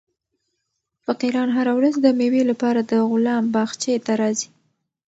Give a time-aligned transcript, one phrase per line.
[1.05, 4.49] فقیران هره ورځ د مېوې لپاره د غلام باغچې ته راځي.